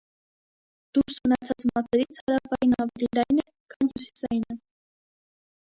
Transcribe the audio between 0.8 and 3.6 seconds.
Դուրս մնացած մասերից հարավայինն ավելի լայն է,